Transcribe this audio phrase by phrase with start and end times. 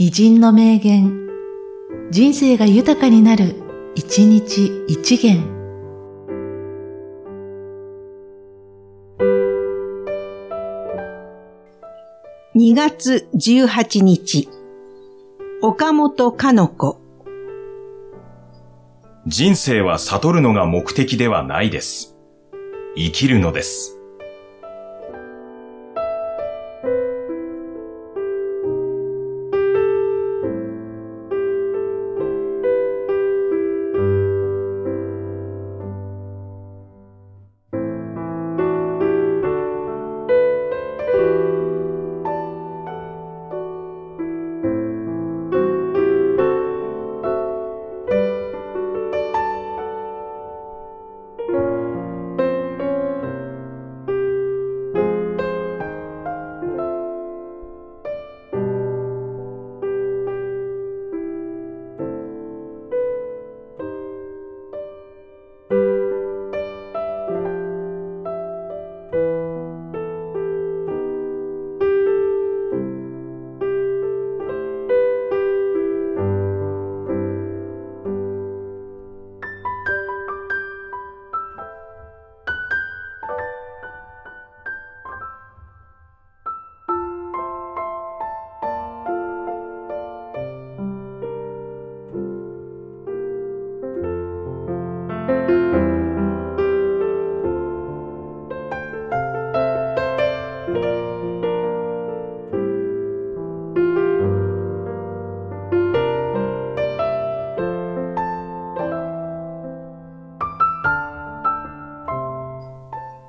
[0.00, 1.26] 偉人の名言、
[2.12, 3.56] 人生が豊かになる、
[3.96, 5.42] 一日一元。
[12.54, 14.48] 2月18日、
[15.62, 17.00] 岡本かの子。
[19.26, 22.16] 人生は悟るのが目的ではないです。
[22.96, 23.97] 生きるのです。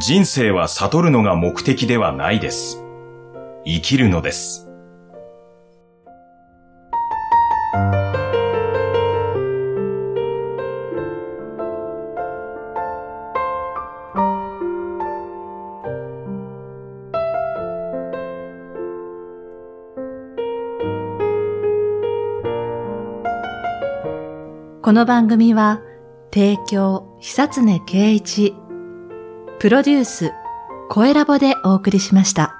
[0.00, 2.82] 人生は悟るのが目的ではないです。
[3.66, 4.66] 生きるのです。
[24.80, 25.82] この番組は、
[26.32, 28.54] 提供、久常圭一、
[29.60, 30.32] プロデュース、
[30.88, 32.59] 声ラボでお送りしました。